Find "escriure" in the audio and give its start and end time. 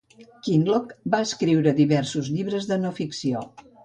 1.25-1.73